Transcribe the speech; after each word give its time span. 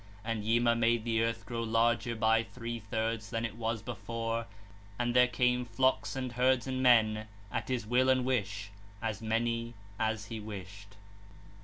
19 0.25 0.25
(37). 0.25 0.31
And 0.39 0.43
Yima 0.47 0.75
made 0.75 1.03
the 1.03 1.21
earth 1.21 1.45
grow 1.45 1.61
larger 1.61 2.15
by 2.15 2.41
three 2.41 2.79
thirds 2.79 3.29
than 3.29 3.45
it 3.45 3.55
was 3.55 3.83
before, 3.83 4.47
and 4.97 5.15
there 5.15 5.27
came 5.27 5.63
flocks 5.63 6.15
and 6.15 6.31
herds 6.31 6.65
and 6.65 6.81
men, 6.81 7.27
at 7.51 7.69
his 7.69 7.85
will 7.85 8.09
and 8.09 8.25
wish, 8.25 8.71
as 8.99 9.21
many 9.21 9.75
as 9.99 10.25
he 10.25 10.39
wished. 10.39 10.95